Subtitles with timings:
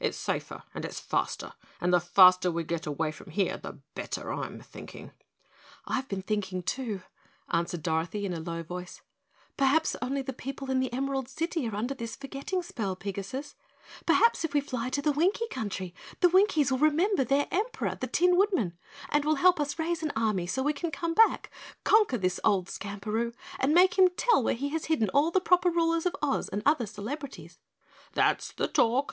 [0.00, 4.30] "It's safer and it's faster, and the faster we get away from here the better,
[4.30, 5.12] I'm thinking."
[5.86, 7.00] "I've been thinking, too,"
[7.50, 9.00] answered Dorothy in a low voice,
[9.56, 13.54] "perhaps only the people in the Emerald City are under this forgetting spell, Pigasus;
[14.04, 18.06] perhaps if we fly to the Winkie Country, the Winkies will remember their Emperor, the
[18.08, 18.76] Tin Woodman,
[19.08, 21.50] and will help us raise an army so we can come back,
[21.84, 25.70] conquer this old Skamperoo, and make him tell where he has hidden all the proper
[25.70, 27.58] rulers of Oz and the other celebrities."
[28.12, 29.06] "That's the talk!